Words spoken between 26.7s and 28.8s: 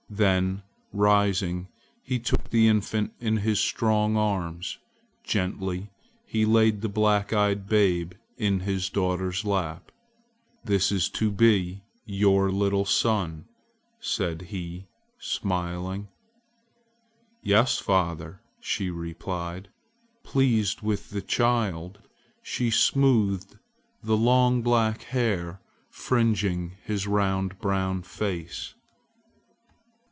his round brown face.